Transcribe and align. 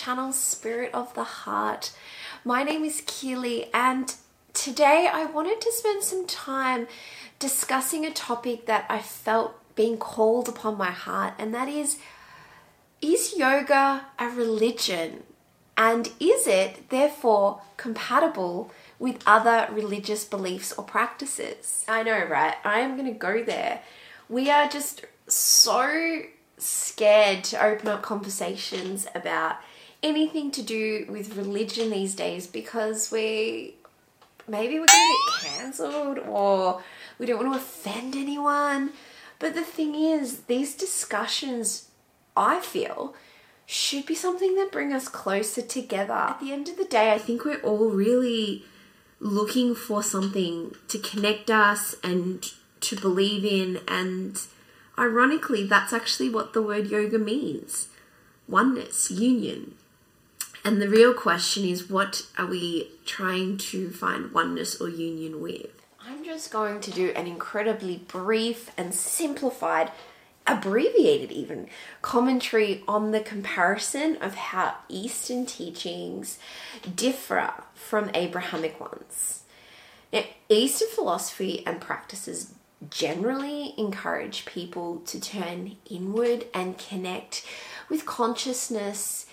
channel 0.00 0.32
Spirit 0.32 0.94
of 0.94 1.12
the 1.12 1.24
Heart. 1.24 1.92
My 2.42 2.62
name 2.62 2.86
is 2.86 3.02
Keely, 3.06 3.68
and 3.74 4.14
today 4.54 5.10
I 5.12 5.26
wanted 5.26 5.60
to 5.60 5.70
spend 5.72 6.02
some 6.02 6.26
time 6.26 6.88
discussing 7.38 8.06
a 8.06 8.10
topic 8.10 8.64
that 8.64 8.86
I 8.88 9.00
felt 9.00 9.56
being 9.74 9.98
called 9.98 10.48
upon 10.48 10.78
my 10.78 10.90
heart, 10.90 11.34
and 11.38 11.52
that 11.52 11.68
is 11.68 11.98
Is 13.02 13.36
yoga 13.36 14.06
a 14.18 14.28
religion? 14.30 15.24
And 15.76 16.08
is 16.18 16.46
it 16.46 16.88
therefore 16.88 17.60
compatible 17.76 18.70
with 18.98 19.22
other 19.26 19.68
religious 19.70 20.24
beliefs 20.24 20.72
or 20.78 20.84
practices? 20.84 21.84
I 21.86 22.04
know, 22.04 22.24
right? 22.24 22.54
I 22.64 22.80
am 22.80 22.96
going 22.96 23.12
to 23.12 23.18
go 23.18 23.44
there. 23.44 23.82
We 24.30 24.48
are 24.50 24.66
just 24.66 25.04
so 25.26 26.22
scared 26.56 27.44
to 27.44 27.62
open 27.62 27.88
up 27.88 28.00
conversations 28.00 29.06
about 29.14 29.56
anything 30.02 30.50
to 30.52 30.62
do 30.62 31.06
with 31.08 31.36
religion 31.36 31.90
these 31.90 32.14
days 32.14 32.46
because 32.46 33.10
we 33.10 33.74
maybe 34.48 34.74
we're 34.74 34.86
going 34.86 34.88
to 34.88 35.42
get 35.42 35.50
cancelled 35.50 36.18
or 36.18 36.82
we 37.18 37.26
don't 37.26 37.38
want 37.44 37.52
to 37.52 37.58
offend 37.58 38.16
anyone. 38.16 38.90
But 39.38 39.54
the 39.54 39.62
thing 39.62 39.94
is, 39.94 40.40
these 40.42 40.74
discussions, 40.74 41.88
I 42.36 42.60
feel, 42.60 43.14
should 43.64 44.06
be 44.06 44.14
something 44.14 44.56
that 44.56 44.72
bring 44.72 44.92
us 44.92 45.08
closer 45.08 45.62
together. 45.62 46.12
At 46.12 46.40
the 46.40 46.52
end 46.52 46.68
of 46.68 46.76
the 46.76 46.84
day, 46.84 47.12
I 47.12 47.18
think 47.18 47.44
we're 47.44 47.60
all 47.62 47.90
really 47.90 48.64
looking 49.20 49.74
for 49.74 50.02
something 50.02 50.74
to 50.88 50.98
connect 50.98 51.50
us 51.50 51.94
and 52.02 52.44
to 52.80 52.96
believe 52.96 53.44
in 53.44 53.80
and 53.86 54.40
Ironically, 55.00 55.66
that's 55.66 55.94
actually 55.94 56.28
what 56.28 56.52
the 56.52 56.60
word 56.60 56.90
yoga 56.90 57.18
means 57.18 57.88
oneness, 58.46 59.10
union. 59.10 59.74
And 60.64 60.80
the 60.80 60.88
real 60.88 61.14
question 61.14 61.64
is 61.64 61.88
what 61.88 62.26
are 62.36 62.46
we 62.46 62.90
trying 63.06 63.56
to 63.58 63.90
find 63.90 64.32
oneness 64.32 64.80
or 64.80 64.88
union 64.88 65.40
with? 65.40 65.70
I'm 66.00 66.24
just 66.24 66.50
going 66.50 66.80
to 66.80 66.90
do 66.90 67.10
an 67.16 67.26
incredibly 67.26 67.96
brief 67.96 68.70
and 68.76 68.94
simplified, 68.94 69.90
abbreviated 70.46 71.32
even, 71.32 71.68
commentary 72.02 72.82
on 72.86 73.10
the 73.10 73.20
comparison 73.20 74.16
of 74.16 74.34
how 74.34 74.74
Eastern 74.88 75.46
teachings 75.46 76.38
differ 76.94 77.52
from 77.74 78.10
Abrahamic 78.12 78.78
ones. 78.80 79.44
Now, 80.12 80.24
Eastern 80.48 80.88
philosophy 80.88 81.64
and 81.66 81.80
practices 81.80 82.54
generally 82.90 83.74
encourage 83.78 84.44
people 84.46 85.00
to 85.06 85.20
turn 85.20 85.76
inward 85.88 86.46
and 86.52 86.78
connect 86.78 87.44
with 87.88 88.06
consciousness 88.06 89.26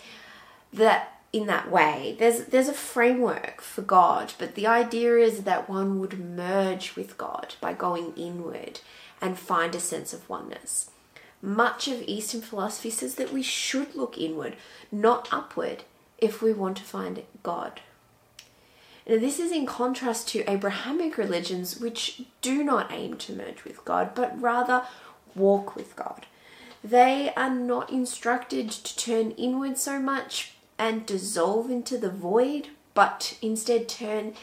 that 0.73 1.16
in 1.37 1.47
that 1.47 1.71
way. 1.71 2.15
There's 2.17 2.45
there's 2.45 2.67
a 2.67 2.73
framework 2.73 3.61
for 3.61 3.81
god 3.81 4.33
but 4.39 4.55
the 4.55 4.67
idea 4.67 5.17
is 5.17 5.43
that 5.43 5.69
one 5.69 5.99
would 5.99 6.19
merge 6.19 6.95
with 6.95 7.17
god 7.17 7.55
by 7.61 7.73
going 7.73 8.13
inward 8.15 8.79
and 9.21 9.37
find 9.37 9.75
a 9.75 9.79
sense 9.79 10.13
of 10.13 10.27
oneness. 10.27 10.89
Much 11.41 11.87
of 11.87 12.01
eastern 12.01 12.41
philosophy 12.41 12.89
says 12.89 13.15
that 13.15 13.31
we 13.31 13.43
should 13.43 13.95
look 13.95 14.17
inward 14.17 14.55
not 14.91 15.29
upward 15.31 15.83
if 16.17 16.41
we 16.41 16.51
want 16.51 16.77
to 16.77 16.83
find 16.83 17.23
god. 17.43 17.81
Now, 19.07 19.19
this 19.19 19.39
is 19.39 19.51
in 19.51 19.65
contrast 19.65 20.27
to 20.29 20.49
Abrahamic 20.51 21.17
religions, 21.17 21.79
which 21.79 22.23
do 22.41 22.61
not 22.61 22.91
aim 22.91 23.15
to 23.17 23.33
merge 23.33 23.63
with 23.63 23.85
God, 23.85 24.13
but 24.13 24.39
rather 24.41 24.83
walk 25.33 25.77
with 25.77 25.95
God. 25.95 26.25
They 26.83 27.31
are 27.37 27.49
not 27.49 27.89
instructed 27.89 28.69
to 28.69 28.97
turn 28.97 29.31
inward 29.31 29.77
so 29.77 29.99
much 29.99 30.56
and 30.77 31.05
dissolve 31.05 31.69
into 31.69 31.97
the 31.97 32.09
void, 32.09 32.69
but 32.93 33.37
instead 33.41 33.87
turn 33.87 34.33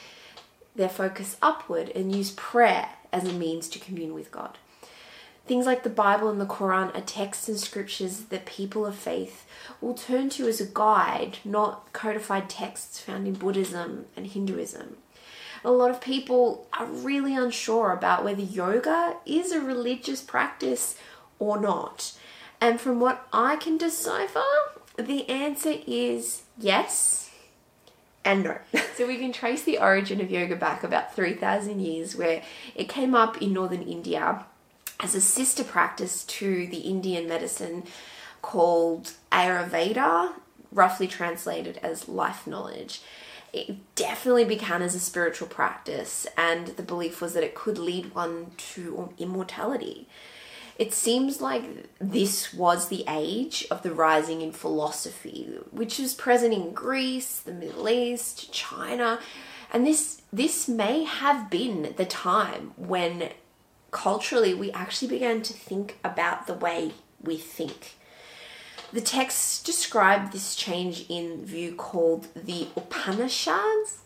their 0.74 0.88
focus 0.88 1.36
upward 1.40 1.90
and 1.90 2.14
use 2.14 2.32
prayer 2.32 2.88
as 3.12 3.24
a 3.24 3.32
means 3.32 3.68
to 3.68 3.78
commune 3.78 4.14
with 4.14 4.30
God. 4.30 4.58
Things 5.46 5.66
like 5.66 5.82
the 5.82 5.90
Bible 5.90 6.30
and 6.30 6.40
the 6.40 6.46
Quran 6.46 6.96
are 6.96 7.02
texts 7.02 7.48
and 7.48 7.60
scriptures 7.60 8.20
that 8.24 8.46
people 8.46 8.86
of 8.86 8.94
faith 8.94 9.46
will 9.80 9.92
turn 9.92 10.30
to 10.30 10.48
as 10.48 10.60
a 10.60 10.66
guide, 10.66 11.38
not 11.44 11.92
codified 11.92 12.48
texts 12.48 12.98
found 12.98 13.26
in 13.26 13.34
Buddhism 13.34 14.06
and 14.16 14.26
Hinduism. 14.26 14.96
A 15.62 15.70
lot 15.70 15.90
of 15.90 16.00
people 16.00 16.66
are 16.78 16.86
really 16.86 17.36
unsure 17.36 17.92
about 17.92 18.24
whether 18.24 18.42
yoga 18.42 19.16
is 19.26 19.52
a 19.52 19.60
religious 19.60 20.22
practice 20.22 20.96
or 21.38 21.60
not. 21.60 22.14
And 22.60 22.80
from 22.80 22.98
what 22.98 23.26
I 23.32 23.56
can 23.56 23.76
decipher, 23.76 24.42
the 24.96 25.28
answer 25.28 25.74
is 25.86 26.42
yes 26.58 27.24
and 28.24 28.44
no. 28.44 28.58
so 28.96 29.06
we 29.06 29.18
can 29.18 29.32
trace 29.32 29.62
the 29.62 29.78
origin 29.78 30.20
of 30.20 30.30
yoga 30.30 30.56
back 30.56 30.82
about 30.82 31.14
3,000 31.14 31.80
years, 31.80 32.16
where 32.16 32.42
it 32.74 32.88
came 32.88 33.14
up 33.14 33.40
in 33.42 33.52
northern 33.52 33.82
India 33.82 34.46
as 35.00 35.14
a 35.14 35.20
sister 35.20 35.62
practice 35.62 36.24
to 36.24 36.66
the 36.68 36.78
Indian 36.78 37.28
medicine 37.28 37.84
called 38.40 39.12
Ayurveda, 39.30 40.32
roughly 40.72 41.06
translated 41.06 41.78
as 41.82 42.08
life 42.08 42.46
knowledge. 42.46 43.02
It 43.52 43.76
definitely 43.94 44.44
began 44.44 44.82
as 44.82 44.94
a 44.94 45.00
spiritual 45.00 45.48
practice, 45.48 46.26
and 46.36 46.68
the 46.68 46.82
belief 46.82 47.20
was 47.20 47.34
that 47.34 47.44
it 47.44 47.54
could 47.54 47.78
lead 47.78 48.14
one 48.14 48.52
to 48.74 49.12
immortality. 49.18 50.08
It 50.76 50.92
seems 50.92 51.40
like 51.40 51.88
this 52.00 52.52
was 52.52 52.88
the 52.88 53.04
age 53.08 53.66
of 53.70 53.82
the 53.82 53.92
rising 53.92 54.42
in 54.42 54.50
philosophy, 54.50 55.56
which 55.70 55.98
was 55.98 56.14
present 56.14 56.52
in 56.52 56.72
Greece, 56.72 57.38
the 57.38 57.52
Middle 57.52 57.88
East, 57.88 58.52
China, 58.52 59.20
and 59.72 59.86
this 59.86 60.22
this 60.32 60.68
may 60.68 61.04
have 61.04 61.48
been 61.48 61.94
the 61.96 62.04
time 62.04 62.72
when 62.76 63.30
culturally 63.92 64.52
we 64.52 64.72
actually 64.72 65.08
began 65.08 65.42
to 65.42 65.52
think 65.52 65.98
about 66.02 66.46
the 66.46 66.54
way 66.54 66.92
we 67.22 67.36
think. 67.36 67.94
The 68.92 69.00
texts 69.00 69.62
describe 69.62 70.32
this 70.32 70.54
change 70.56 71.06
in 71.08 71.44
view 71.44 71.74
called 71.74 72.28
the 72.34 72.68
Upanishads, 72.76 74.00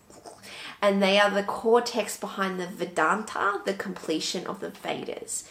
and 0.80 1.02
they 1.02 1.18
are 1.18 1.30
the 1.30 1.42
core 1.42 1.80
texts 1.80 2.20
behind 2.20 2.60
the 2.60 2.66
Vedanta, 2.66 3.60
the 3.64 3.74
completion 3.74 4.46
of 4.46 4.60
the 4.60 4.70
Vedas, 4.70 5.48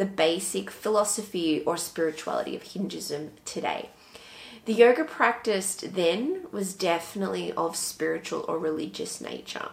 the 0.00 0.06
basic 0.06 0.70
philosophy 0.70 1.62
or 1.66 1.76
spirituality 1.76 2.56
of 2.56 2.62
Hinduism 2.62 3.32
today. 3.44 3.90
The 4.64 4.72
yoga 4.72 5.04
practiced 5.04 5.94
then 5.94 6.46
was 6.50 6.72
definitely 6.72 7.52
of 7.52 7.76
spiritual 7.76 8.46
or 8.48 8.58
religious 8.58 9.20
nature. 9.20 9.68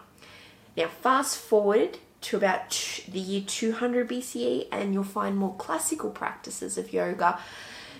Now, 0.76 0.88
fast 0.88 1.38
forward 1.38 1.96
to 2.20 2.36
about 2.36 3.00
the 3.10 3.18
year 3.18 3.42
200 3.46 4.06
BCE, 4.06 4.68
and 4.70 4.92
you'll 4.92 5.02
find 5.02 5.34
more 5.34 5.54
classical 5.54 6.10
practices 6.10 6.76
of 6.76 6.92
yoga 6.92 7.40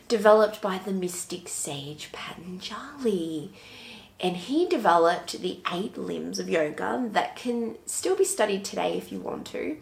developed 0.07 0.61
by 0.61 0.77
the 0.77 0.93
mystic 0.93 1.49
sage 1.49 2.13
Patanjali. 2.13 3.53
And 4.21 4.37
he 4.37 4.67
developed 4.67 5.41
the 5.41 5.61
eight 5.73 5.97
limbs 5.97 6.39
of 6.39 6.51
yoga 6.51 7.09
that 7.13 7.37
can 7.37 7.77
still 7.87 8.17
be 8.17 8.25
studied 8.25 8.67
today 8.67 8.99
if 8.99 9.11
you 9.11 9.19
want 9.19 9.47
to. 9.47 9.79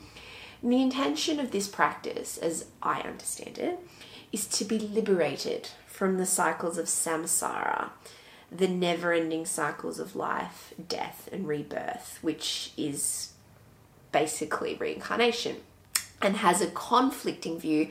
And 0.66 0.72
the 0.72 0.82
intention 0.82 1.38
of 1.38 1.52
this 1.52 1.68
practice, 1.68 2.36
as 2.38 2.64
I 2.82 3.00
understand 3.02 3.56
it, 3.56 3.78
is 4.32 4.48
to 4.48 4.64
be 4.64 4.80
liberated 4.80 5.68
from 5.86 6.18
the 6.18 6.26
cycles 6.26 6.76
of 6.76 6.86
samsara, 6.86 7.90
the 8.50 8.66
never 8.66 9.12
ending 9.12 9.46
cycles 9.46 10.00
of 10.00 10.16
life, 10.16 10.74
death, 10.88 11.28
and 11.30 11.46
rebirth, 11.46 12.18
which 12.20 12.72
is 12.76 13.30
basically 14.10 14.74
reincarnation 14.74 15.58
and 16.20 16.38
has 16.38 16.60
a 16.60 16.66
conflicting 16.66 17.60
view 17.60 17.90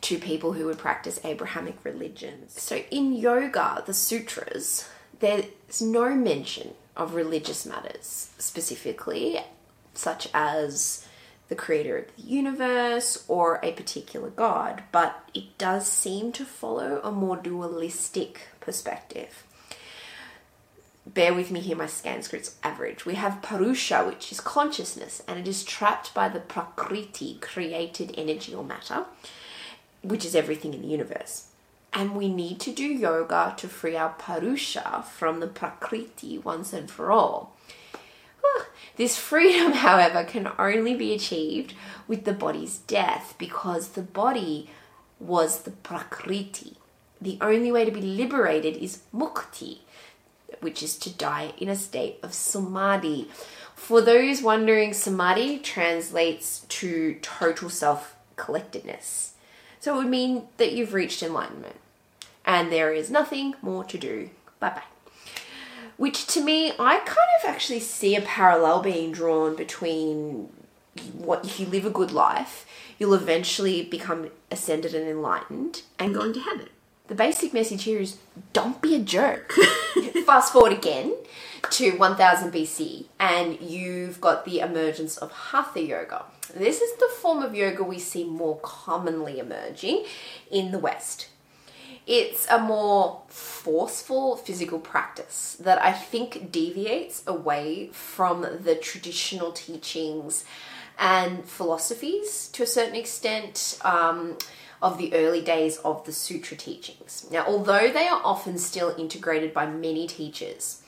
to 0.00 0.16
people 0.16 0.54
who 0.54 0.64
would 0.64 0.78
practice 0.78 1.20
Abrahamic 1.24 1.84
religions. 1.84 2.58
So 2.58 2.76
in 2.90 3.12
yoga, 3.12 3.82
the 3.84 3.92
sutras, 3.92 4.88
there's 5.20 5.82
no 5.82 6.14
mention 6.14 6.72
of 6.96 7.12
religious 7.12 7.66
matters 7.66 8.30
specifically, 8.38 9.40
such 9.92 10.30
as 10.32 11.06
the 11.48 11.54
creator 11.54 11.98
of 11.98 12.16
the 12.16 12.22
universe 12.22 13.24
or 13.28 13.60
a 13.62 13.72
particular 13.72 14.30
god, 14.30 14.82
but 14.92 15.28
it 15.34 15.56
does 15.58 15.86
seem 15.86 16.32
to 16.32 16.44
follow 16.44 17.00
a 17.02 17.12
more 17.12 17.36
dualistic 17.36 18.48
perspective 18.60 19.44
bear 21.06 21.34
with 21.34 21.50
me 21.50 21.60
here, 21.60 21.76
my 21.76 21.86
Sanskrit's 21.86 22.56
average. 22.62 23.04
We 23.04 23.14
have 23.14 23.42
Purusha, 23.42 24.04
which 24.04 24.32
is 24.32 24.40
consciousness, 24.40 25.22
and 25.28 25.38
it 25.38 25.48
is 25.48 25.64
trapped 25.64 26.14
by 26.14 26.28
the 26.28 26.40
Prakriti, 26.40 27.38
created 27.40 28.14
energy 28.16 28.54
or 28.54 28.64
matter, 28.64 29.04
which 30.02 30.24
is 30.24 30.34
everything 30.34 30.74
in 30.74 30.82
the 30.82 30.88
universe. 30.88 31.48
And 31.92 32.16
we 32.16 32.28
need 32.28 32.58
to 32.60 32.72
do 32.72 32.84
yoga 32.84 33.54
to 33.58 33.68
free 33.68 33.96
our 33.96 34.10
Purusha 34.10 35.04
from 35.16 35.40
the 35.40 35.46
Prakriti 35.46 36.38
once 36.38 36.72
and 36.72 36.90
for 36.90 37.12
all. 37.12 37.53
This 38.96 39.16
freedom, 39.16 39.72
however, 39.86 40.24
can 40.24 40.50
only 40.58 40.94
be 40.94 41.14
achieved 41.14 41.74
with 42.06 42.24
the 42.24 42.32
body's 42.32 42.78
death 42.78 43.34
because 43.38 43.88
the 43.88 44.02
body 44.02 44.70
was 45.18 45.62
the 45.62 45.70
Prakriti. 45.70 46.76
The 47.20 47.38
only 47.40 47.72
way 47.72 47.84
to 47.84 47.90
be 47.90 48.02
liberated 48.02 48.76
is 48.76 49.02
Mukti, 49.14 49.78
which 50.60 50.82
is 50.82 50.96
to 50.98 51.10
die 51.10 51.52
in 51.58 51.68
a 51.68 51.76
state 51.76 52.18
of 52.22 52.34
samadhi. 52.34 53.28
For 53.74 54.00
those 54.00 54.42
wondering, 54.42 54.92
samadhi 54.92 55.58
translates 55.58 56.60
to 56.68 57.14
total 57.22 57.70
self 57.70 58.16
collectedness. 58.36 59.32
So 59.80 59.94
it 59.94 59.98
would 59.98 60.08
mean 60.08 60.44
that 60.56 60.72
you've 60.72 60.94
reached 60.94 61.22
enlightenment 61.22 61.76
and 62.44 62.70
there 62.70 62.92
is 62.92 63.10
nothing 63.10 63.54
more 63.62 63.84
to 63.84 63.98
do. 63.98 64.30
Bye 64.60 64.70
bye. 64.70 64.93
Which 65.96 66.26
to 66.28 66.42
me, 66.42 66.72
I 66.72 66.98
kind 66.98 67.30
of 67.42 67.48
actually 67.48 67.80
see 67.80 68.16
a 68.16 68.20
parallel 68.20 68.82
being 68.82 69.12
drawn 69.12 69.54
between 69.54 70.48
what 71.12 71.44
if 71.44 71.60
you 71.60 71.66
live 71.66 71.86
a 71.86 71.90
good 71.90 72.12
life, 72.12 72.66
you'll 72.98 73.14
eventually 73.14 73.82
become 73.82 74.30
ascended 74.50 74.94
and 74.94 75.08
enlightened 75.08 75.82
and 75.98 76.14
go 76.14 76.22
into 76.22 76.40
heaven. 76.40 76.68
The 77.06 77.14
basic 77.14 77.52
message 77.52 77.84
here 77.84 78.00
is 78.00 78.16
don't 78.52 78.80
be 78.80 78.94
a 78.94 78.98
jerk. 78.98 79.52
Fast 80.26 80.52
forward 80.52 80.72
again 80.72 81.14
to 81.70 81.90
1000 81.96 82.52
BC, 82.52 83.06
and 83.20 83.60
you've 83.60 84.20
got 84.20 84.44
the 84.44 84.60
emergence 84.60 85.18
of 85.18 85.30
Hatha 85.30 85.82
Yoga. 85.82 86.24
This 86.54 86.80
is 86.80 86.96
the 86.98 87.10
form 87.20 87.42
of 87.42 87.54
yoga 87.54 87.82
we 87.82 87.98
see 87.98 88.24
more 88.24 88.58
commonly 88.62 89.38
emerging 89.38 90.04
in 90.50 90.72
the 90.72 90.78
West. 90.78 91.28
It's 92.06 92.46
a 92.50 92.58
more 92.58 93.22
forceful 93.28 94.36
physical 94.36 94.78
practice 94.78 95.56
that 95.60 95.82
I 95.82 95.92
think 95.92 96.52
deviates 96.52 97.22
away 97.26 97.88
from 97.92 98.42
the 98.42 98.74
traditional 98.74 99.52
teachings 99.52 100.44
and 100.98 101.44
philosophies 101.44 102.48
to 102.48 102.62
a 102.62 102.66
certain 102.66 102.94
extent 102.94 103.78
um, 103.82 104.36
of 104.82 104.98
the 104.98 105.14
early 105.14 105.40
days 105.40 105.78
of 105.78 106.04
the 106.04 106.12
sutra 106.12 106.56
teachings. 106.56 107.26
Now, 107.30 107.46
although 107.46 107.90
they 107.90 108.06
are 108.06 108.20
often 108.22 108.58
still 108.58 108.94
integrated 108.98 109.54
by 109.54 109.66
many 109.66 110.06
teachers, 110.06 110.82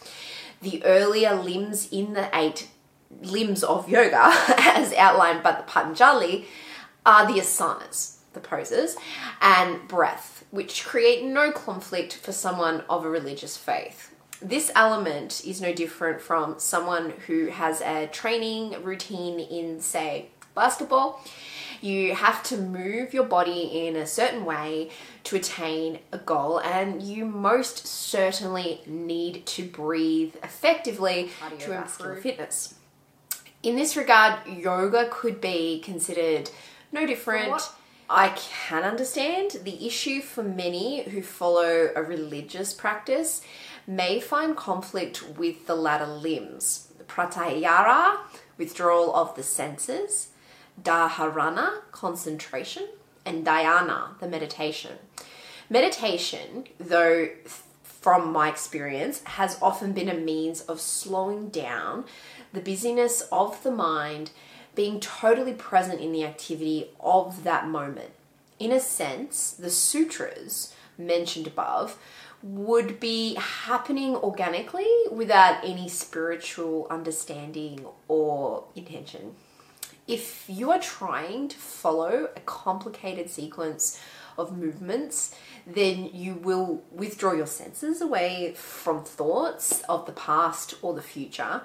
the 0.61 0.85
earlier 0.85 1.35
limbs 1.35 1.89
in 1.91 2.13
the 2.13 2.29
eight 2.35 2.69
limbs 3.23 3.65
of 3.65 3.89
yoga, 3.89 4.21
as 4.59 4.93
outlined 4.93 5.43
by 5.43 5.53
the 5.53 5.63
Patanjali, 5.63 6.47
are 7.07 7.27
the 7.27 7.41
asanas, 7.41 8.17
the 8.35 8.41
poses, 8.41 8.97
and 9.41 9.87
breath, 9.89 10.36
which 10.51 10.85
create 10.85 11.25
no 11.25 11.51
conflict 11.51 12.15
for 12.15 12.33
someone 12.33 12.83
of 12.89 13.05
a 13.05 13.11
religious 13.11 13.57
faith. 13.57 14.15
This 14.41 14.71
element 14.75 15.43
is 15.47 15.61
no 15.61 15.73
different 15.73 16.21
from 16.21 16.59
someone 16.59 17.15
who 17.27 17.47
has 17.47 17.81
a 17.81 18.07
training 18.09 18.83
routine 18.83 19.41
in, 19.41 19.81
say, 19.81 20.29
basketball. 20.55 21.23
You 21.81 22.15
have 22.15 22.43
to 22.45 22.57
move 22.57 23.15
your 23.15 23.25
body 23.25 23.87
in 23.87 23.97
a 23.97 24.07
certain 24.07 24.45
way 24.45 24.91
to 25.25 25.37
attain 25.37 26.01
a 26.13 26.19
goal, 26.19 26.59
and 26.61 27.03
you 27.03 27.25
most 27.25 27.87
certainly 27.87 28.81
need 28.87 29.45
to 29.47 29.67
breathe 29.67 30.35
effectively 30.43 31.31
to 31.59 31.77
improve 31.77 32.21
fitness. 32.21 32.75
In 33.63 33.77
this 33.77 33.97
regard, 33.97 34.47
yoga 34.47 35.09
could 35.11 35.41
be 35.41 35.81
considered 35.81 36.51
no 36.93 37.07
different. 37.07 37.63
I 38.09 38.29
can 38.29 38.85
understand 38.85 39.59
the 39.65 39.87
issue 39.87 40.21
for 40.21 40.43
many 40.43 41.03
who 41.03 41.23
follow 41.23 41.91
a 41.95 42.03
religious 42.03 42.73
practice 42.73 43.43
may 43.87 44.21
find 44.21 44.57
conflict 44.57 45.25
with 45.37 45.67
the 45.67 45.75
latter 45.75 46.07
limbs. 46.07 46.93
Pratyahara, 47.09 48.19
withdrawal 48.59 49.15
of 49.15 49.35
the 49.35 49.43
senses, 49.43 50.29
Dharana, 50.81 51.83
concentration, 51.91 52.89
and 53.25 53.45
Dhyana, 53.45 54.19
the 54.21 54.29
meditation. 54.29 54.99
Meditation, 55.69 56.67
though 56.79 57.29
from 57.83 58.33
my 58.33 58.49
experience, 58.49 59.23
has 59.25 59.59
often 59.61 59.93
been 59.93 60.09
a 60.09 60.15
means 60.15 60.61
of 60.63 60.81
slowing 60.81 61.49
down 61.49 62.05
the 62.53 62.61
busyness 62.61 63.23
of 63.33 63.61
the 63.65 63.71
mind, 63.73 64.31
being 64.77 65.01
totally 65.01 65.55
present 65.55 66.01
in 66.01 66.13
the 66.13 66.25
activity 66.25 66.91
of 67.01 67.43
that 67.43 67.67
moment. 67.67 68.13
In 68.61 68.71
a 68.71 68.79
sense, 68.79 69.51
the 69.51 69.71
sutras 69.71 70.73
mentioned 70.97 71.49
above 71.49 71.99
would 72.43 73.01
be 73.01 73.35
happening 73.35 74.15
organically 74.15 74.91
without 75.11 75.65
any 75.65 75.89
spiritual 75.89 76.87
understanding 76.91 77.85
or 78.07 78.65
intention. 78.77 79.35
If 80.07 80.45
you 80.47 80.71
are 80.71 80.79
trying 80.79 81.49
to 81.49 81.57
follow 81.57 82.29
a 82.37 82.41
complicated 82.41 83.29
sequence 83.29 84.01
of 84.39 84.57
movements, 84.57 85.35
then 85.67 86.11
you 86.13 86.35
will 86.35 86.83
withdraw 86.93 87.33
your 87.33 87.47
senses 87.47 88.01
away 88.01 88.53
from 88.55 89.03
thoughts 89.03 89.83
of 89.89 90.07
the 90.07 90.13
past 90.13 90.75
or 90.83 90.95
the 90.95 91.03
future 91.03 91.63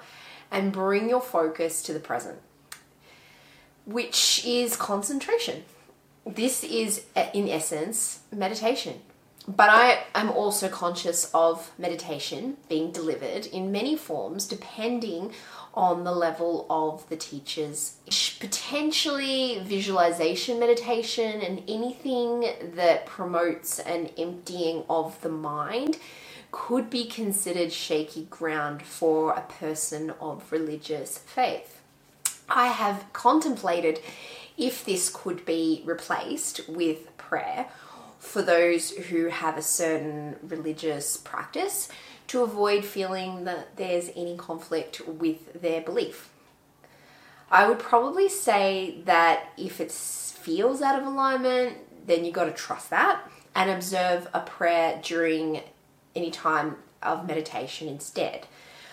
and 0.50 0.72
bring 0.72 1.08
your 1.08 1.20
focus 1.20 1.82
to 1.84 1.92
the 1.92 2.00
present, 2.00 2.40
which 3.84 4.44
is 4.44 4.76
concentration. 4.76 5.64
This 6.26 6.62
is, 6.62 7.04
uh, 7.16 7.26
in 7.34 7.48
essence, 7.48 8.20
meditation. 8.30 9.00
But 9.48 9.70
I 9.70 10.04
am 10.14 10.30
also 10.30 10.68
conscious 10.68 11.28
of 11.34 11.72
meditation 11.76 12.58
being 12.68 12.92
delivered 12.92 13.46
in 13.46 13.72
many 13.72 13.96
forms 13.96 14.46
depending 14.46 15.32
on 15.74 16.04
the 16.04 16.12
level 16.12 16.64
of 16.70 17.08
the 17.08 17.16
teachers. 17.16 17.96
Potentially 18.38 19.60
visualization 19.64 20.60
meditation 20.60 21.40
and 21.40 21.62
anything 21.66 22.46
that 22.76 23.06
promotes 23.06 23.80
an 23.80 24.10
emptying 24.16 24.84
of 24.88 25.20
the 25.22 25.28
mind 25.28 25.98
could 26.52 26.90
be 26.90 27.06
considered 27.06 27.72
shaky 27.72 28.26
ground 28.26 28.82
for 28.82 29.32
a 29.32 29.40
person 29.40 30.10
of 30.20 30.52
religious 30.52 31.18
faith. 31.18 31.81
I 32.52 32.66
have 32.66 33.12
contemplated 33.12 34.00
if 34.58 34.84
this 34.84 35.08
could 35.08 35.44
be 35.44 35.82
replaced 35.86 36.68
with 36.68 37.16
prayer 37.16 37.66
for 38.18 38.42
those 38.42 38.90
who 38.90 39.26
have 39.26 39.56
a 39.56 39.62
certain 39.62 40.36
religious 40.42 41.16
practice 41.16 41.88
to 42.28 42.42
avoid 42.42 42.84
feeling 42.84 43.44
that 43.44 43.76
there's 43.76 44.10
any 44.14 44.36
conflict 44.36 45.00
with 45.06 45.60
their 45.60 45.80
belief. 45.80 46.30
I 47.50 47.68
would 47.68 47.78
probably 47.78 48.28
say 48.28 49.02
that 49.06 49.48
if 49.56 49.80
it 49.80 49.90
feels 49.90 50.82
out 50.82 51.00
of 51.00 51.06
alignment, 51.06 52.06
then 52.06 52.24
you've 52.24 52.34
got 52.34 52.44
to 52.44 52.52
trust 52.52 52.90
that 52.90 53.28
and 53.54 53.70
observe 53.70 54.28
a 54.32 54.40
prayer 54.40 55.00
during 55.02 55.62
any 56.14 56.30
time 56.30 56.76
of 57.02 57.26
meditation 57.26 57.88
instead. 57.88 58.46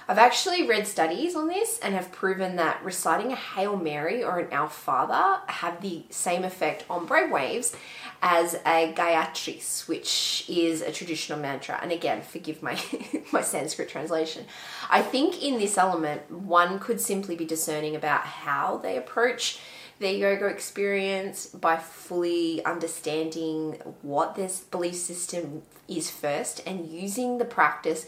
I've 0.10 0.18
actually 0.18 0.66
read 0.66 0.88
studies 0.88 1.36
on 1.36 1.48
this 1.48 1.78
and 1.84 1.94
have 1.94 2.12
proven 2.12 2.56
that 2.56 2.84
reciting 2.84 3.32
a 3.32 3.36
Hail 3.36 3.78
Mary 3.78 4.24
or 4.24 4.40
an 4.40 4.52
Our 4.52 4.68
Father 4.68 5.40
have 5.46 5.84
the 5.84 6.02
same 6.10 6.44
effect 6.44 6.84
on 6.90 7.08
brainwaves 7.08 7.76
as 8.20 8.56
a 8.66 8.92
Gayatri, 8.92 9.88
which 9.88 10.46
is 10.50 10.82
a 10.82 10.92
traditional 10.92 11.38
mantra. 11.38 11.78
And 11.80 11.92
again, 11.92 12.24
forgive 12.24 12.64
my, 12.64 12.82
my 13.32 13.44
Sanskrit 13.44 13.88
translation. 13.88 14.46
I 14.90 15.04
think 15.04 15.44
in 15.44 15.60
this 15.60 15.78
element, 15.78 16.32
one 16.32 16.80
could 16.80 17.00
simply 17.00 17.36
be 17.36 17.46
discerning 17.46 17.96
about 17.96 18.22
how 18.22 18.78
they 18.78 18.98
approach 18.98 19.60
their 20.00 20.14
yoga 20.14 20.48
experience 20.48 21.48
by 21.48 21.78
fully 21.78 22.64
understanding 22.66 23.74
what 24.02 24.36
their 24.36 24.50
belief 24.72 24.96
system 24.96 25.64
is 25.88 26.10
first 26.10 26.62
and 26.66 26.88
using 26.88 27.38
the 27.38 27.46
practice 27.46 28.06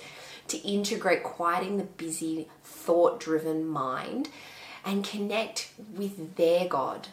to 0.48 0.57
integrate 0.60 1.24
quieting 1.24 1.77
the 1.77 1.83
busy, 1.83 2.48
thought 2.63 3.19
driven 3.19 3.65
mind 3.65 4.29
and 4.86 5.03
connect 5.03 5.71
with 5.93 6.36
their 6.36 6.67
God. 6.67 7.10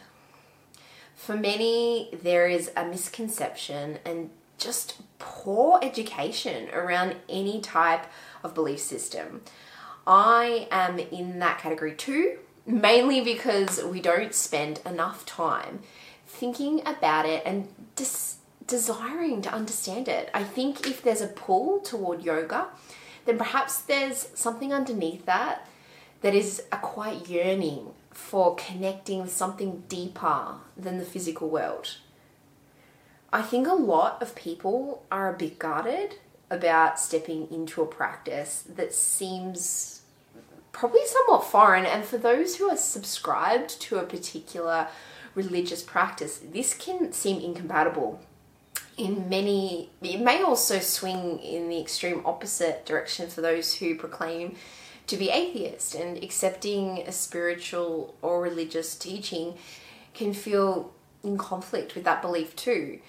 For 1.15 1.35
many, 1.35 2.09
there 2.23 2.47
is 2.47 2.71
a 2.75 2.85
misconception 2.85 3.99
and 4.05 4.29
just 4.57 5.01
poor 5.19 5.79
education 5.81 6.69
around 6.69 7.15
any 7.27 7.61
type 7.61 8.05
of 8.43 8.55
belief 8.55 8.79
system. 8.79 9.41
I 10.07 10.67
am 10.71 10.99
in 10.99 11.39
that 11.39 11.59
category 11.59 11.93
too, 11.93 12.39
mainly 12.69 13.19
because 13.19 13.83
we 13.83 13.99
don't 13.99 14.33
spend 14.33 14.79
enough 14.85 15.25
time 15.25 15.79
thinking 16.27 16.81
about 16.85 17.25
it 17.25 17.41
and 17.45 17.67
des- 17.95 18.37
desiring 18.67 19.41
to 19.41 19.51
understand 19.51 20.07
it. 20.07 20.29
I 20.33 20.43
think 20.43 20.85
if 20.85 21.01
there's 21.01 21.21
a 21.21 21.27
pull 21.27 21.79
toward 21.79 22.23
yoga, 22.23 22.67
then 23.25 23.37
perhaps 23.37 23.79
there's 23.81 24.29
something 24.35 24.71
underneath 24.71 25.25
that 25.25 25.67
that 26.21 26.35
is 26.35 26.63
a 26.71 26.77
quiet 26.77 27.27
yearning 27.27 27.91
for 28.11 28.55
connecting 28.55 29.21
with 29.21 29.31
something 29.31 29.83
deeper 29.87 30.55
than 30.77 30.99
the 30.99 31.05
physical 31.05 31.49
world. 31.49 31.97
I 33.33 33.41
think 33.41 33.67
a 33.67 33.73
lot 33.73 34.21
of 34.21 34.35
people 34.35 35.05
are 35.11 35.33
a 35.33 35.37
bit 35.37 35.57
guarded 35.57 36.15
about 36.51 36.99
stepping 36.99 37.47
into 37.51 37.81
a 37.81 37.87
practice 37.87 38.63
that 38.67 38.93
seems 38.93 39.98
probably 40.71 41.05
somewhat 41.05 41.45
foreign. 41.45 41.85
And 41.85 42.03
for 42.03 42.17
those 42.17 42.57
who 42.57 42.69
are 42.69 42.77
subscribed 42.77 43.79
to 43.81 43.97
a 43.97 44.03
particular 44.03 44.87
religious 45.35 45.83
practice, 45.83 46.39
this 46.51 46.73
can 46.73 47.11
seem 47.13 47.41
incompatible 47.41 48.19
in 48.99 49.29
many, 49.29 49.89
it 50.01 50.19
may 50.19 50.43
also 50.43 50.79
swing 50.79 51.39
in 51.39 51.69
the 51.69 51.79
extreme 51.79 52.21
opposite 52.25 52.85
direction 52.85 53.29
for 53.29 53.39
those 53.39 53.75
who 53.75 53.95
proclaim 53.95 54.55
to 55.07 55.15
be 55.15 55.29
atheist 55.29 55.95
and 55.95 56.21
accepting 56.21 56.99
a 57.07 57.11
spiritual 57.13 58.13
or 58.21 58.41
religious 58.41 58.95
teaching 58.95 59.55
can 60.13 60.33
feel 60.33 60.91
in 61.23 61.37
conflict 61.37 61.95
with 61.95 62.03
that 62.03 62.21
belief 62.21 62.55
too. 62.57 62.99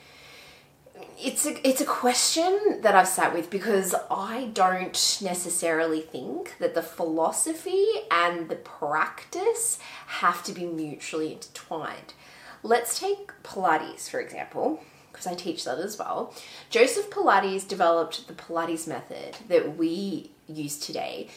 It's 1.19 1.47
a 1.47 1.69
it's 1.69 1.81
a 1.81 1.87
question 1.87 2.81
that 2.83 2.95
I've 2.95 3.09
sat 3.09 3.35
with 3.35 3.51
because 3.51 3.95
I 4.11 4.51
don't 4.55 5.19
necessarily 5.23 6.01
think 6.01 6.57
that 6.59 6.75
the 6.75 6.83
philosophy 6.83 7.87
and 8.11 8.49
the 8.49 8.57
practice 8.57 9.79
have 10.07 10.43
to 10.45 10.53
be 10.53 10.65
mutually 10.65 11.33
intertwined. 11.33 12.15
Let's 12.63 12.99
take 12.99 13.33
Pilates 13.43 14.09
for 14.09 14.21
example 14.21 14.83
because 15.13 15.27
I 15.27 15.35
teach 15.35 15.65
that 15.65 15.79
as 15.79 15.99
well. 15.99 16.35
Joseph 16.71 17.11
Pilates 17.11 17.67
developed 17.67 18.27
the 18.27 18.35
Pilates 18.35 18.87
method 18.87 19.37
that 19.49 19.77
we 19.77 20.31
use 20.47 20.79
today 20.79 21.29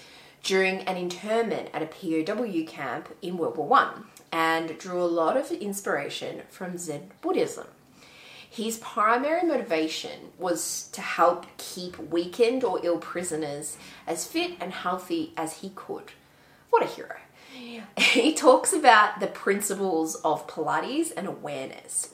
during 0.44 0.82
an 0.82 0.98
internment 0.98 1.70
at 1.74 1.82
a 1.82 1.86
POW 1.86 2.66
camp 2.68 3.10
in 3.22 3.38
World 3.38 3.58
War 3.58 3.68
One 3.68 4.06
and 4.32 4.78
drew 4.78 5.02
a 5.02 5.06
lot 5.06 5.38
of 5.38 5.52
inspiration 5.52 6.42
from 6.50 6.78
Zen 6.78 7.12
Buddhism. 7.22 7.68
His 8.54 8.78
primary 8.78 9.42
motivation 9.48 10.32
was 10.38 10.88
to 10.92 11.02
help 11.02 11.48
keep 11.58 11.98
weakened 11.98 12.64
or 12.64 12.80
ill 12.84 13.00
prisoners 13.00 13.78
as 14.06 14.28
fit 14.28 14.52
and 14.60 14.72
healthy 14.72 15.34
as 15.36 15.62
he 15.62 15.72
could. 15.72 16.12
What 16.70 16.84
a 16.84 16.86
hero. 16.86 17.16
He 17.98 18.32
talks 18.36 18.72
about 18.72 19.20
the 19.20 19.26
principles 19.26 20.14
of 20.18 20.46
Pilates 20.46 21.12
and 21.18 21.26
awareness. 21.26 22.14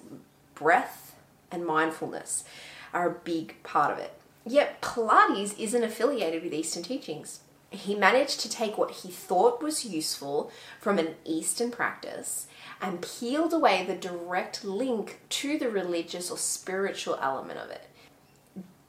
Breath 0.55 1.13
and 1.51 1.65
mindfulness 1.65 2.45
are 2.93 3.09
a 3.09 3.19
big 3.25 3.61
part 3.63 3.91
of 3.91 3.99
it. 3.99 4.13
Yet 4.45 4.81
Pilates 4.81 5.59
isn't 5.59 5.83
affiliated 5.83 6.41
with 6.41 6.53
Eastern 6.53 6.83
teachings 6.83 7.41
he 7.71 7.95
managed 7.95 8.39
to 8.41 8.49
take 8.49 8.77
what 8.77 8.91
he 8.91 9.09
thought 9.09 9.61
was 9.61 9.85
useful 9.85 10.51
from 10.79 10.97
an 10.97 11.15
Eastern 11.23 11.71
practice 11.71 12.47
and 12.81 13.01
peeled 13.01 13.53
away 13.53 13.85
the 13.85 13.95
direct 13.95 14.63
link 14.63 15.19
to 15.29 15.57
the 15.57 15.69
religious 15.69 16.31
or 16.31 16.37
spiritual 16.37 17.17
element 17.21 17.59
of 17.59 17.69
it. 17.69 17.87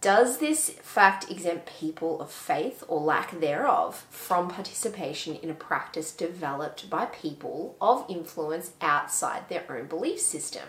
Does 0.00 0.38
this 0.38 0.70
fact 0.70 1.30
exempt 1.30 1.70
people 1.78 2.22
of 2.22 2.30
faith 2.30 2.82
or 2.88 3.00
lack 3.00 3.38
thereof 3.38 4.06
from 4.08 4.48
participation 4.48 5.36
in 5.36 5.50
a 5.50 5.54
practice 5.54 6.10
developed 6.10 6.88
by 6.88 7.04
people 7.04 7.76
of 7.80 8.06
influence 8.08 8.72
outside 8.80 9.48
their 9.48 9.64
own 9.68 9.86
belief 9.86 10.20
system? 10.20 10.68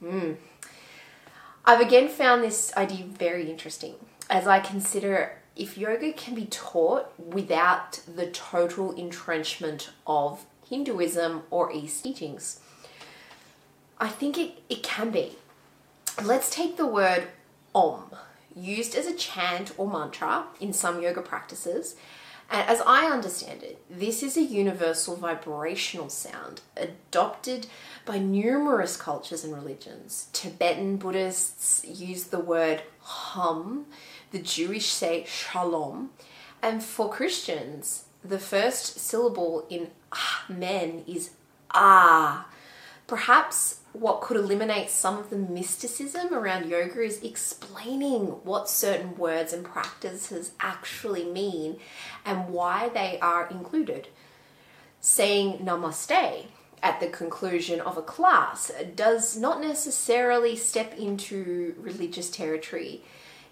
Hmm. 0.00 0.32
I've 1.64 1.80
again 1.80 2.08
found 2.08 2.42
this 2.42 2.74
idea 2.76 3.04
very 3.04 3.48
interesting 3.48 3.94
as 4.28 4.48
I 4.48 4.58
consider 4.58 5.36
if 5.54 5.76
yoga 5.76 6.12
can 6.12 6.34
be 6.34 6.46
taught 6.46 7.12
without 7.18 8.00
the 8.12 8.26
total 8.28 8.92
entrenchment 8.92 9.90
of 10.06 10.46
Hinduism 10.70 11.42
or 11.50 11.70
East 11.72 12.04
teachings, 12.04 12.60
I 13.98 14.08
think 14.08 14.38
it, 14.38 14.62
it 14.70 14.82
can 14.82 15.10
be. 15.10 15.36
Let's 16.24 16.48
take 16.48 16.76
the 16.76 16.86
word 16.86 17.24
Om, 17.74 18.10
used 18.56 18.94
as 18.94 19.06
a 19.06 19.14
chant 19.14 19.72
or 19.76 19.90
mantra 19.90 20.46
in 20.60 20.72
some 20.72 21.02
yoga 21.02 21.20
practices. 21.20 21.96
And 22.50 22.68
as 22.68 22.80
I 22.86 23.06
understand 23.06 23.62
it, 23.62 23.82
this 23.90 24.22
is 24.22 24.36
a 24.36 24.42
universal 24.42 25.16
vibrational 25.16 26.08
sound 26.08 26.62
adopted 26.76 27.66
by 28.04 28.18
numerous 28.18 28.96
cultures 28.96 29.44
and 29.44 29.54
religions. 29.54 30.28
Tibetan 30.32 30.96
Buddhists 30.96 31.84
use 31.84 32.24
the 32.24 32.40
word 32.40 32.82
hum 33.00 33.86
the 34.30 34.40
Jewish 34.40 34.86
say 34.86 35.24
shalom. 35.26 36.10
And 36.62 36.82
for 36.82 37.10
Christians, 37.10 38.04
the 38.24 38.38
first 38.38 38.98
syllable 38.98 39.66
in 39.70 39.90
amen 40.48 41.04
is 41.06 41.30
ah. 41.70 42.46
Perhaps 43.06 43.80
what 43.92 44.20
could 44.20 44.36
eliminate 44.36 44.88
some 44.88 45.18
of 45.18 45.30
the 45.30 45.36
mysticism 45.36 46.32
around 46.32 46.68
yoga 46.68 47.02
is 47.02 47.20
explaining 47.24 48.26
what 48.44 48.68
certain 48.68 49.16
words 49.16 49.52
and 49.52 49.64
practices 49.64 50.52
actually 50.60 51.24
mean 51.24 51.76
and 52.24 52.50
why 52.50 52.88
they 52.88 53.18
are 53.20 53.48
included. 53.48 54.06
Saying 55.00 55.58
namaste 55.58 56.46
at 56.82 57.00
the 57.00 57.08
conclusion 57.08 57.80
of 57.80 57.96
a 57.96 58.02
class 58.02 58.70
does 58.94 59.36
not 59.36 59.60
necessarily 59.60 60.54
step 60.54 60.96
into 60.96 61.74
religious 61.78 62.30
territory 62.30 63.02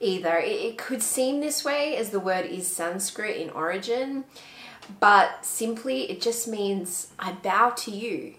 either. 0.00 0.36
It, 0.36 0.60
it 0.60 0.78
could 0.78 1.02
seem 1.02 1.40
this 1.40 1.64
way 1.64 1.96
as 1.96 2.10
the 2.10 2.20
word 2.20 2.46
is 2.46 2.68
Sanskrit 2.68 3.38
in 3.38 3.50
origin, 3.50 4.24
but 5.00 5.44
simply 5.44 6.10
it 6.10 6.20
just 6.20 6.48
means 6.48 7.08
I 7.18 7.32
bow 7.32 7.70
to 7.70 7.90
you. 7.90 8.34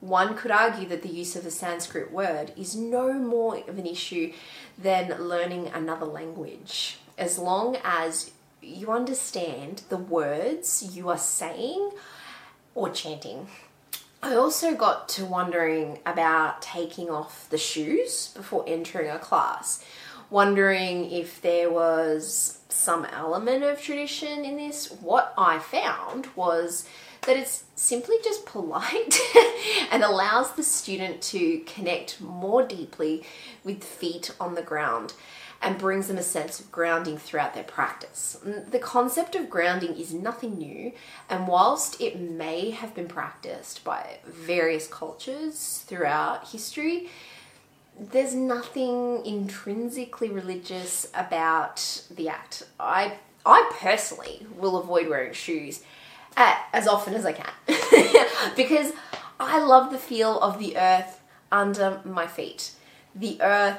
One 0.00 0.36
could 0.36 0.50
argue 0.50 0.86
that 0.88 1.02
the 1.02 1.08
use 1.08 1.34
of 1.34 1.46
a 1.46 1.50
Sanskrit 1.50 2.12
word 2.12 2.52
is 2.56 2.76
no 2.76 3.12
more 3.14 3.56
of 3.68 3.78
an 3.78 3.86
issue 3.86 4.32
than 4.76 5.08
learning 5.18 5.68
another 5.68 6.04
language. 6.04 6.98
As 7.16 7.38
long 7.38 7.78
as 7.82 8.32
you 8.60 8.90
understand 8.90 9.82
the 9.88 9.96
words 9.96 10.90
you 10.94 11.08
are 11.08 11.18
saying 11.18 11.90
or 12.74 12.90
chanting. 12.90 13.46
I 14.22 14.34
also 14.34 14.74
got 14.74 15.08
to 15.10 15.24
wondering 15.24 15.98
about 16.06 16.62
taking 16.62 17.10
off 17.10 17.48
the 17.50 17.58
shoes 17.58 18.32
before 18.34 18.64
entering 18.66 19.10
a 19.10 19.18
class 19.18 19.84
wondering 20.30 21.10
if 21.10 21.40
there 21.40 21.70
was 21.70 22.60
some 22.68 23.04
element 23.06 23.62
of 23.64 23.80
tradition 23.80 24.44
in 24.44 24.56
this. 24.56 24.90
What 24.90 25.32
I 25.38 25.58
found 25.58 26.28
was 26.34 26.88
that 27.22 27.36
it's 27.36 27.64
simply 27.74 28.16
just 28.22 28.46
polite 28.46 29.18
and 29.90 30.02
allows 30.02 30.52
the 30.52 30.62
student 30.62 31.22
to 31.22 31.60
connect 31.60 32.20
more 32.20 32.66
deeply 32.66 33.24
with 33.62 33.82
feet 33.82 34.30
on 34.40 34.54
the 34.54 34.62
ground 34.62 35.14
and 35.62 35.78
brings 35.78 36.08
them 36.08 36.18
a 36.18 36.22
sense 36.22 36.60
of 36.60 36.70
grounding 36.70 37.16
throughout 37.16 37.54
their 37.54 37.64
practice. 37.64 38.36
Mm, 38.44 38.70
the 38.70 38.78
concept 38.78 39.34
of 39.34 39.48
grounding 39.48 39.96
is 39.96 40.12
nothing 40.12 40.58
new, 40.58 40.92
and 41.30 41.48
whilst 41.48 42.00
it 42.00 42.20
may 42.20 42.70
have 42.70 42.94
been 42.94 43.08
practiced 43.08 43.82
by 43.82 44.18
various 44.26 44.86
cultures 44.86 45.82
throughout 45.86 46.48
history, 46.48 47.08
there's 47.98 48.34
nothing 48.34 49.24
intrinsically 49.24 50.30
religious 50.30 51.08
about 51.14 52.02
the 52.10 52.28
act. 52.28 52.64
I 52.78 53.18
I 53.46 53.70
personally 53.78 54.46
will 54.56 54.78
avoid 54.78 55.08
wearing 55.08 55.32
shoes 55.32 55.82
at, 56.36 56.66
as 56.72 56.88
often 56.88 57.14
as 57.14 57.26
I 57.26 57.32
can 57.32 57.52
because 58.56 58.92
I 59.38 59.62
love 59.62 59.92
the 59.92 59.98
feel 59.98 60.40
of 60.40 60.58
the 60.58 60.76
earth 60.78 61.20
under 61.52 62.00
my 62.04 62.26
feet. 62.26 62.72
The 63.14 63.40
earth 63.42 63.78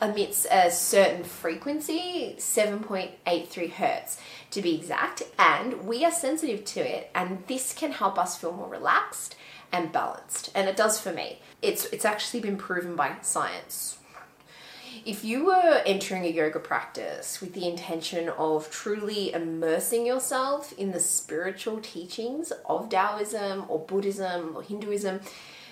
emits 0.00 0.46
a 0.50 0.70
certain 0.70 1.24
frequency, 1.24 2.36
7.83 2.38 3.72
hertz 3.72 4.20
to 4.50 4.62
be 4.62 4.74
exact, 4.74 5.22
and 5.38 5.86
we 5.86 6.04
are 6.04 6.10
sensitive 6.10 6.64
to 6.64 6.80
it, 6.80 7.10
and 7.14 7.44
this 7.46 7.72
can 7.72 7.92
help 7.92 8.18
us 8.18 8.36
feel 8.36 8.52
more 8.52 8.68
relaxed 8.68 9.36
and 9.72 9.92
balanced. 9.92 10.50
And 10.54 10.68
it 10.68 10.76
does 10.76 11.00
for 11.00 11.12
me. 11.12 11.40
It's 11.62 11.86
it's 11.86 12.04
actually 12.04 12.40
been 12.40 12.56
proven 12.56 12.96
by 12.96 13.16
science. 13.22 13.98
If 15.04 15.24
you 15.24 15.44
were 15.46 15.82
entering 15.84 16.24
a 16.24 16.28
yoga 16.28 16.58
practice 16.58 17.40
with 17.40 17.52
the 17.52 17.68
intention 17.68 18.28
of 18.30 18.70
truly 18.70 19.32
immersing 19.32 20.06
yourself 20.06 20.72
in 20.72 20.92
the 20.92 21.00
spiritual 21.00 21.80
teachings 21.80 22.52
of 22.64 22.88
Taoism 22.88 23.66
or 23.68 23.78
Buddhism 23.80 24.56
or 24.56 24.62
Hinduism, 24.62 25.20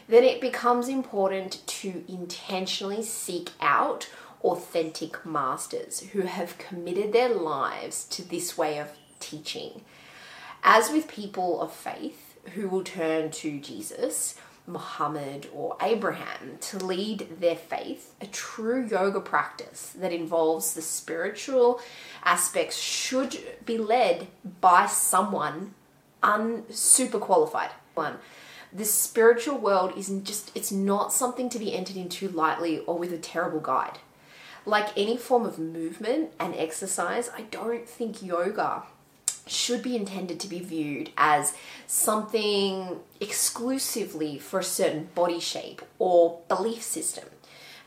then 0.08 0.24
it 0.24 0.40
becomes 0.40 0.88
important 0.88 1.66
to 1.66 2.04
intentionally 2.06 3.02
seek 3.02 3.50
out 3.60 4.08
authentic 4.44 5.24
masters 5.26 6.00
who 6.12 6.20
have 6.22 6.58
committed 6.58 7.12
their 7.12 7.30
lives 7.30 8.04
to 8.04 8.22
this 8.22 8.56
way 8.56 8.78
of 8.78 8.90
teaching. 9.18 9.80
As 10.62 10.90
with 10.90 11.08
people 11.08 11.60
of 11.60 11.72
faith, 11.72 12.24
who 12.54 12.68
will 12.68 12.84
turn 12.84 13.30
to 13.30 13.58
Jesus, 13.58 14.36
Muhammad, 14.66 15.48
or 15.52 15.76
Abraham 15.80 16.58
to 16.60 16.78
lead 16.78 17.40
their 17.40 17.56
faith, 17.56 18.14
a 18.20 18.26
true 18.26 18.86
yoga 18.86 19.20
practice 19.20 19.94
that 19.98 20.12
involves 20.12 20.74
the 20.74 20.82
spiritual 20.82 21.80
aspects 22.24 22.78
should 22.78 23.38
be 23.64 23.78
led 23.78 24.28
by 24.60 24.86
someone 24.86 25.74
un 26.22 26.64
super 26.70 27.18
qualified. 27.18 27.70
One. 27.94 28.18
The 28.72 28.84
spiritual 28.84 29.58
world 29.58 29.92
isn't 29.96 30.24
just 30.24 30.50
it's 30.54 30.72
not 30.72 31.12
something 31.12 31.48
to 31.50 31.58
be 31.58 31.74
entered 31.74 31.96
into 31.96 32.28
lightly 32.28 32.80
or 32.80 32.98
with 32.98 33.12
a 33.12 33.18
terrible 33.18 33.60
guide. 33.60 33.98
Like 34.66 34.96
any 34.96 35.16
form 35.16 35.44
of 35.44 35.58
movement 35.58 36.32
and 36.40 36.54
exercise, 36.54 37.30
I 37.36 37.42
don't 37.42 37.88
think 37.88 38.22
yoga 38.22 38.84
should 39.46 39.82
be 39.82 39.94
intended 39.94 40.40
to 40.40 40.48
be 40.48 40.60
viewed 40.60 41.10
as 41.18 41.54
something 41.86 43.00
exclusively 43.20 44.38
for 44.38 44.60
a 44.60 44.64
certain 44.64 45.08
body 45.14 45.38
shape 45.38 45.82
or 45.98 46.40
belief 46.48 46.82
system. 46.82 47.24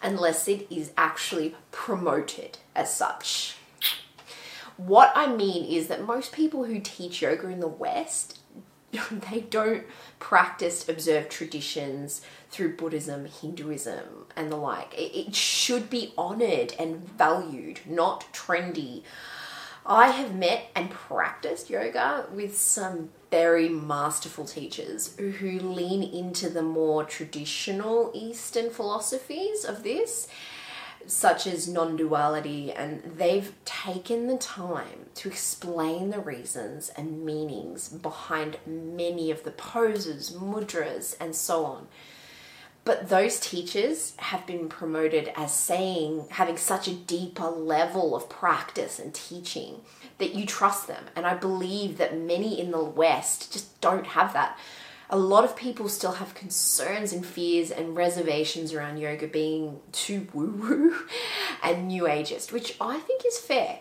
unless 0.01 0.47
it 0.47 0.67
is 0.71 0.91
actually 0.97 1.55
promoted 1.71 2.57
as 2.75 2.93
such. 2.93 3.55
What 4.77 5.11
I 5.15 5.27
mean 5.27 5.65
is 5.65 5.87
that 5.87 6.05
most 6.05 6.31
people 6.31 6.65
who 6.65 6.79
teach 6.79 7.21
yoga 7.21 7.49
in 7.49 7.59
the 7.59 7.67
West, 7.67 8.39
they 9.31 9.41
don't 9.41 9.83
practice 10.19 10.87
observed 10.87 11.29
traditions 11.29 12.21
through 12.49 12.75
Buddhism, 12.75 13.25
Hinduism, 13.25 14.25
and 14.35 14.51
the 14.51 14.55
like. 14.55 14.93
It, 14.97 15.35
should 15.35 15.89
be 15.89 16.13
honored 16.17 16.73
and 16.79 17.07
valued, 17.17 17.81
not 17.85 18.25
trendy. 18.33 19.03
I 19.85 20.07
have 20.07 20.35
met 20.35 20.69
and 20.75 20.89
practiced 20.89 21.69
yoga 21.69 22.25
with 22.33 22.57
some 22.57 23.09
very 23.31 23.69
masterful 23.69 24.45
teachers 24.45 25.15
who 25.17 25.59
lean 25.59 26.03
into 26.03 26.49
the 26.49 26.61
more 26.61 27.03
traditional 27.03 28.11
Eastern 28.13 28.69
philosophies 28.69 29.63
of 29.63 29.83
this 29.83 30.27
such 31.07 31.47
as 31.47 31.67
non 31.67 31.95
duality, 31.95 32.71
and 32.71 33.01
they've 33.17 33.53
taken 33.65 34.27
the 34.27 34.37
time 34.37 35.07
to 35.15 35.29
explain 35.29 36.09
the 36.09 36.19
reasons 36.19 36.89
and 36.89 37.25
meanings 37.25 37.89
behind 37.89 38.57
many 38.65 39.31
of 39.31 39.43
the 39.43 39.51
poses, 39.51 40.31
mudras, 40.31 41.15
and 41.19 41.35
so 41.35 41.65
on. 41.65 41.87
But 42.83 43.09
those 43.09 43.39
teachers 43.39 44.13
have 44.17 44.45
been 44.45 44.69
promoted 44.69 45.31
as 45.35 45.53
saying, 45.53 46.25
having 46.29 46.55
such 46.55 46.87
a 46.87 46.93
deeper 46.93 47.49
level 47.49 48.15
of 48.15 48.29
practice 48.29 48.97
and 48.97 49.13
teaching 49.13 49.81
that 50.19 50.33
you 50.33 50.45
trust 50.45 50.87
them. 50.87 51.03
And 51.13 51.25
I 51.25 51.33
believe 51.33 51.97
that 51.97 52.17
many 52.17 52.57
in 52.59 52.71
the 52.71 52.83
West 52.83 53.51
just 53.51 53.81
don't 53.81 54.07
have 54.07 54.31
that 54.31 54.57
a 55.09 55.17
lot 55.17 55.45
of 55.45 55.55
people 55.55 55.87
still 55.87 56.13
have 56.13 56.33
concerns 56.35 57.13
and 57.13 57.25
fears 57.25 57.71
and 57.71 57.95
reservations 57.95 58.73
around 58.73 58.97
yoga 58.97 59.27
being 59.27 59.79
too 59.91 60.27
woo 60.33 60.51
woo 60.51 60.95
and 61.63 61.87
new 61.87 62.03
ageist, 62.03 62.51
which 62.51 62.75
I 62.81 62.99
think 62.99 63.25
is 63.25 63.37
fair. 63.37 63.79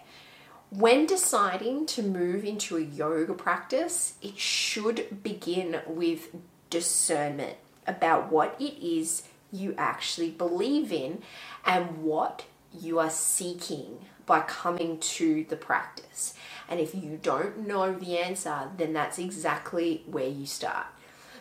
When 0.70 1.06
deciding 1.06 1.86
to 1.86 2.02
move 2.02 2.44
into 2.44 2.76
a 2.76 2.80
yoga 2.80 3.34
practice, 3.34 4.14
it 4.20 4.38
should 4.38 5.22
begin 5.22 5.80
with 5.86 6.34
discernment 6.70 7.56
about 7.86 8.30
what 8.30 8.56
it 8.60 8.74
is 8.84 9.22
you 9.52 9.74
actually 9.78 10.30
believe 10.30 10.92
in 10.92 11.22
and 11.64 12.02
what 12.02 12.44
you 12.72 12.98
are 12.98 13.10
seeking 13.10 13.98
by 14.26 14.40
coming 14.40 14.98
to 14.98 15.44
the 15.48 15.56
practice. 15.56 16.34
And 16.68 16.80
if 16.80 16.94
you 16.94 17.18
don't 17.22 17.66
know 17.66 17.94
the 17.94 18.18
answer, 18.18 18.68
then 18.76 18.92
that's 18.92 19.18
exactly 19.18 20.02
where 20.06 20.28
you 20.28 20.46
start. 20.46 20.86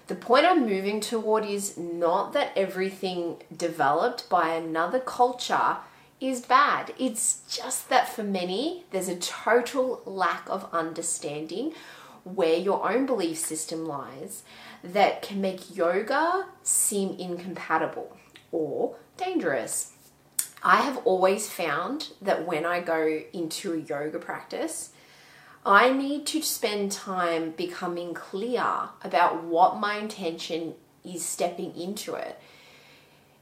The 0.08 0.16
point 0.16 0.46
I'm 0.46 0.68
moving 0.68 1.02
toward 1.02 1.46
is 1.46 1.78
not 1.78 2.34
that 2.34 2.52
everything 2.56 3.38
developed 3.56 4.30
by 4.30 4.50
another 4.50 5.00
culture 5.00 5.78
is 6.22 6.42
bad. 6.42 6.94
It's 7.00 7.42
just 7.50 7.90
that 7.90 8.08
for 8.08 8.22
many, 8.24 8.86
there's 8.92 9.08
a 9.08 9.16
total 9.16 10.04
lack 10.06 10.48
of 10.48 10.72
understanding 10.72 11.74
where 12.24 12.56
your 12.56 12.88
own 12.90 13.08
belief 13.08 13.40
system 13.40 13.86
lies 13.86 14.44
that 14.84 15.24
can 15.24 15.42
make 15.42 15.76
yoga 15.76 16.46
seem 16.62 17.18
incompatible 17.18 18.16
or 18.52 18.98
dangerous. 19.18 19.94
I 20.62 20.78
have 20.78 20.98
always 21.06 21.50
found 21.50 22.10
that 22.22 22.46
when 22.46 22.66
I 22.66 22.80
go 22.80 23.22
into 23.34 23.74
a 23.74 23.78
yoga 23.78 24.20
practice, 24.20 24.92
I 25.66 25.92
need 25.92 26.28
to 26.28 26.44
spend 26.44 26.92
time 26.92 27.52
becoming 27.52 28.14
clear 28.14 28.90
about 29.02 29.44
what 29.44 29.80
my 29.80 29.96
intention 29.98 30.76
is 31.04 31.26
stepping 31.26 31.76
into 31.76 32.14
it. 32.14 32.40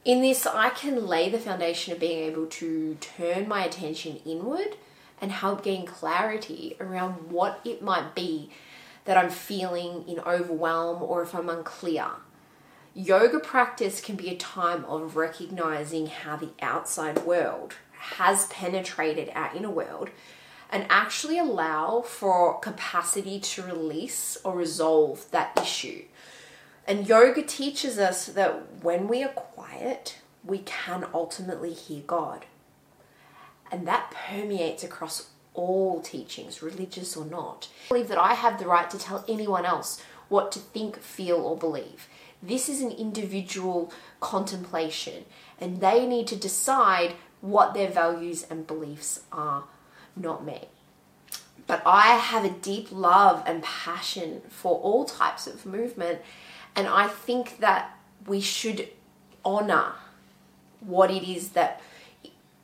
In 0.06 0.22
this, 0.22 0.46
I 0.46 0.70
can 0.70 1.06
lay 1.06 1.28
the 1.28 1.38
foundation 1.38 1.92
of 1.92 2.00
being 2.00 2.30
able 2.30 2.46
to 2.46 2.96
turn 3.00 3.46
my 3.46 3.64
attention 3.64 4.20
inward 4.24 4.76
and 5.20 5.32
help 5.32 5.62
gain 5.62 5.84
clarity 5.84 6.76
around 6.80 7.30
what 7.30 7.60
it 7.64 7.82
might 7.82 8.14
be 8.14 8.50
that 9.04 9.18
I'm 9.18 9.30
feeling 9.30 10.04
in 10.08 10.18
overwhelm 10.20 11.02
or 11.02 11.22
if 11.22 11.34
I'm 11.34 11.50
unclear. 11.50 12.06
Yoga 12.94 13.40
practice 13.40 14.00
can 14.00 14.16
be 14.16 14.30
a 14.30 14.36
time 14.36 14.84
of 14.86 15.16
recognizing 15.16 16.06
how 16.06 16.36
the 16.36 16.52
outside 16.62 17.24
world 17.26 17.74
has 17.98 18.46
penetrated 18.46 19.30
our 19.34 19.54
inner 19.54 19.70
world 19.70 20.10
and 20.74 20.86
actually 20.90 21.38
allow 21.38 22.00
for 22.00 22.58
capacity 22.58 23.38
to 23.38 23.62
release 23.62 24.36
or 24.42 24.56
resolve 24.56 25.24
that 25.30 25.56
issue. 25.62 26.02
And 26.84 27.08
yoga 27.08 27.42
teaches 27.42 27.96
us 27.96 28.26
that 28.26 28.82
when 28.82 29.06
we 29.06 29.22
are 29.22 29.28
quiet, 29.28 30.18
we 30.44 30.58
can 30.58 31.06
ultimately 31.14 31.72
hear 31.72 32.02
God. 32.04 32.44
And 33.70 33.86
that 33.86 34.10
permeates 34.10 34.82
across 34.82 35.28
all 35.54 36.00
teachings, 36.00 36.60
religious 36.60 37.16
or 37.16 37.24
not. 37.24 37.68
I 37.86 37.88
believe 37.90 38.08
that 38.08 38.18
I 38.18 38.34
have 38.34 38.58
the 38.58 38.66
right 38.66 38.90
to 38.90 38.98
tell 38.98 39.24
anyone 39.28 39.64
else 39.64 40.02
what 40.28 40.50
to 40.52 40.58
think, 40.58 40.98
feel, 40.98 41.36
or 41.36 41.56
believe. 41.56 42.08
This 42.42 42.68
is 42.68 42.80
an 42.80 42.90
individual 42.90 43.92
contemplation, 44.18 45.24
and 45.60 45.80
they 45.80 46.04
need 46.04 46.26
to 46.26 46.36
decide 46.36 47.14
what 47.40 47.74
their 47.74 47.90
values 47.90 48.44
and 48.50 48.66
beliefs 48.66 49.20
are 49.30 49.64
not 50.16 50.44
me. 50.44 50.66
But 51.66 51.82
I 51.86 52.16
have 52.16 52.44
a 52.44 52.50
deep 52.50 52.88
love 52.90 53.42
and 53.46 53.62
passion 53.62 54.42
for 54.48 54.78
all 54.78 55.04
types 55.04 55.46
of 55.46 55.64
movement, 55.64 56.20
and 56.76 56.86
I 56.86 57.06
think 57.08 57.58
that 57.60 57.96
we 58.26 58.40
should 58.40 58.88
honor 59.44 59.92
what 60.80 61.10
it 61.10 61.22
is 61.22 61.50
that 61.50 61.80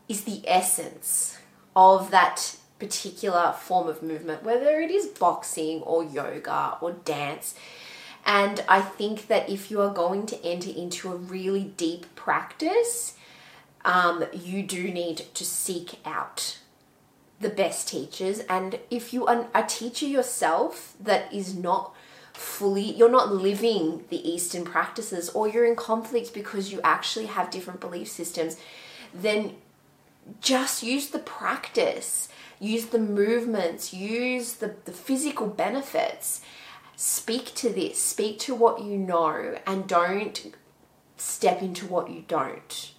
is 0.08 0.24
the 0.24 0.42
essence 0.46 1.38
of 1.74 2.10
that 2.10 2.56
particular 2.78 3.52
form 3.52 3.88
of 3.88 4.02
movement, 4.02 4.42
whether 4.42 4.80
it 4.80 4.90
is 4.90 5.06
boxing 5.06 5.80
or 5.82 6.02
yoga 6.02 6.76
or 6.80 6.92
dance. 6.92 7.54
And 8.26 8.64
I 8.68 8.80
think 8.80 9.28
that 9.28 9.48
if 9.48 9.70
you 9.70 9.80
are 9.80 9.92
going 9.92 10.26
to 10.26 10.44
enter 10.44 10.70
into 10.70 11.12
a 11.12 11.16
really 11.16 11.64
deep 11.64 12.14
practice, 12.16 13.16
um, 13.84 14.24
you 14.32 14.62
do 14.62 14.90
need 14.90 15.18
to 15.34 15.44
seek 15.44 16.00
out 16.04 16.58
the 17.40 17.48
best 17.48 17.88
teachers. 17.88 18.40
And 18.40 18.78
if 18.90 19.12
you 19.12 19.26
are 19.26 19.48
a 19.54 19.62
teacher 19.62 20.06
yourself 20.06 20.94
that 21.00 21.32
is 21.32 21.54
not 21.54 21.94
fully, 22.34 22.82
you're 22.82 23.10
not 23.10 23.32
living 23.32 24.04
the 24.10 24.28
Eastern 24.28 24.64
practices, 24.64 25.30
or 25.30 25.48
you're 25.48 25.66
in 25.66 25.76
conflict 25.76 26.32
because 26.32 26.70
you 26.70 26.80
actually 26.84 27.26
have 27.26 27.50
different 27.50 27.80
belief 27.80 28.08
systems, 28.08 28.56
then 29.12 29.56
just 30.40 30.82
use 30.82 31.08
the 31.08 31.18
practice, 31.18 32.28
use 32.58 32.86
the 32.86 32.98
movements, 32.98 33.92
use 33.92 34.54
the, 34.54 34.74
the 34.84 34.92
physical 34.92 35.46
benefits. 35.46 36.42
Speak 36.96 37.54
to 37.54 37.70
this, 37.70 38.00
speak 38.00 38.38
to 38.40 38.54
what 38.54 38.82
you 38.82 38.98
know, 38.98 39.56
and 39.66 39.88
don't 39.88 40.54
step 41.16 41.62
into 41.62 41.86
what 41.86 42.10
you 42.10 42.24
don't. 42.28 42.92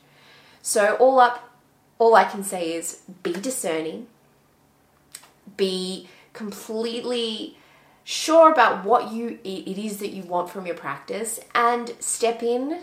So, 0.63 0.95
all 0.95 1.19
up, 1.19 1.55
all 1.99 2.15
I 2.15 2.23
can 2.23 2.43
say 2.43 2.73
is 2.73 3.01
be 3.21 3.33
discerning, 3.33 4.07
be 5.61 6.07
completely 6.33 7.55
sure 8.03 8.51
about 8.51 8.83
what 8.83 9.11
you 9.13 9.37
it 9.43 9.77
is 9.77 9.99
that 9.99 10.09
you 10.09 10.23
want 10.23 10.49
from 10.49 10.65
your 10.65 10.75
practice 10.75 11.39
and 11.53 11.93
step 11.99 12.41
in 12.41 12.79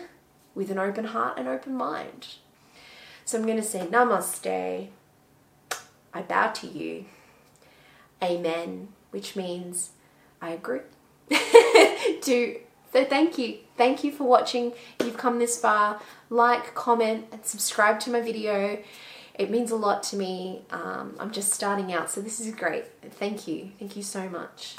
with 0.55 0.71
an 0.71 0.79
open 0.79 1.05
heart 1.05 1.37
and 1.37 1.45
open 1.45 1.75
mind. 1.75 2.35
So 3.25 3.37
I'm 3.37 3.45
going 3.45 3.57
to 3.57 3.63
say 3.63 3.81
namaste. 3.81 4.87
I 6.13 6.21
bow 6.21 6.47
to 6.47 6.67
you. 6.67 7.05
Amen, 8.23 8.87
which 9.11 9.35
means 9.35 9.91
I 10.41 10.51
agree. 10.51 10.79
to 12.21 12.59
so 12.91 13.05
thank 13.05 13.37
you. 13.37 13.57
Thank 13.77 14.03
you 14.03 14.11
for 14.11 14.23
watching. 14.23 14.73
You've 15.03 15.17
come 15.17 15.37
this 15.37 15.59
far. 15.59 16.01
Like, 16.29 16.73
comment, 16.73 17.25
and 17.31 17.45
subscribe 17.45 17.99
to 18.01 18.09
my 18.09 18.21
video. 18.21 18.79
It 19.39 19.49
means 19.49 19.71
a 19.71 19.77
lot 19.77 20.03
to 20.03 20.17
me. 20.17 20.63
Um, 20.69 21.15
I'm 21.17 21.31
just 21.31 21.53
starting 21.53 21.93
out, 21.93 22.11
so 22.11 22.19
this 22.19 22.41
is 22.41 22.53
great. 22.53 22.83
Thank 23.13 23.47
you. 23.47 23.71
Thank 23.79 23.95
you 23.95 24.03
so 24.03 24.27
much. 24.29 24.75